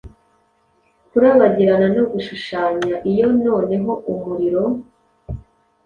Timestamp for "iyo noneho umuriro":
3.11-4.63